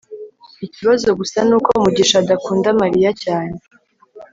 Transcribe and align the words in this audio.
ikibazo 0.65 1.07
gusa 1.19 1.39
nuko 1.47 1.71
mugisha 1.83 2.15
adakunda 2.23 2.67
mariya 2.81 3.11
cyane 3.23 3.55